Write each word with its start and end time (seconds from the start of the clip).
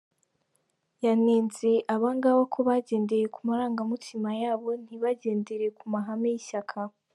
Yanenze 1.05 1.71
abangaba 1.95 2.41
ko 2.53 2.59
bagendeye 2.67 3.25
ku 3.35 3.39
marangamutima 3.47 4.29
yabo 4.43 4.69
ntibagendere 4.83 5.65
ku 5.77 5.83
mahame 5.93 6.27
y’ishyaka. 6.33 6.79